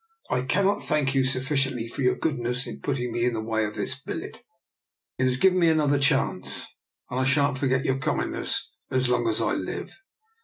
[0.37, 3.75] "I cannot thank you sufficiently for your goodness in putting me in the way of
[3.75, 4.41] this billet.
[5.19, 6.65] It has given me another chance,
[7.11, 9.91] and I shan't forget your kindness as long as I live."